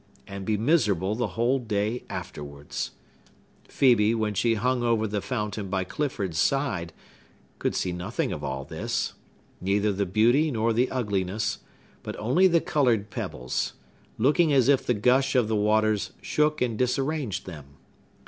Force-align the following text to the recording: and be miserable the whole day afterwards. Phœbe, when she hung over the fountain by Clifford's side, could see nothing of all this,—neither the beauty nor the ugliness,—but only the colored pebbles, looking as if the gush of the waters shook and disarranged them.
and 0.25 0.45
be 0.45 0.57
miserable 0.57 1.13
the 1.13 1.37
whole 1.37 1.59
day 1.59 2.03
afterwards. 2.09 2.93
Phœbe, 3.69 4.15
when 4.15 4.33
she 4.33 4.55
hung 4.55 4.81
over 4.81 5.05
the 5.05 5.21
fountain 5.21 5.67
by 5.69 5.83
Clifford's 5.83 6.39
side, 6.39 6.91
could 7.59 7.75
see 7.75 7.91
nothing 7.91 8.31
of 8.31 8.43
all 8.43 8.65
this,—neither 8.65 9.93
the 9.93 10.07
beauty 10.07 10.49
nor 10.49 10.73
the 10.73 10.89
ugliness,—but 10.89 12.17
only 12.17 12.47
the 12.47 12.61
colored 12.61 13.11
pebbles, 13.11 13.73
looking 14.17 14.51
as 14.51 14.69
if 14.69 14.83
the 14.83 14.95
gush 14.95 15.35
of 15.35 15.47
the 15.47 15.55
waters 15.55 16.13
shook 16.19 16.63
and 16.63 16.79
disarranged 16.79 17.45
them. 17.45 17.77